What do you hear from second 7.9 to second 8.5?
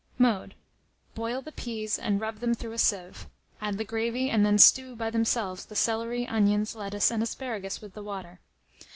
the water.